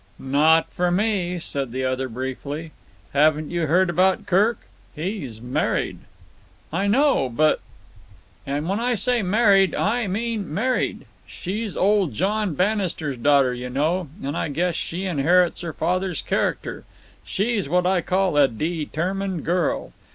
[0.17, 2.71] "Not for me," said the other briefly.
[3.13, 4.61] "Haven't you heard about Kirk?
[4.95, 5.99] He's married!"
[6.73, 7.61] "I know—but——"
[8.47, 11.05] "And when I say married, I mean married.
[11.27, 16.83] She's old John Bannister's daughter, you know, and I guess she inherits her father's character.
[17.23, 19.93] She's what I call a determined girl.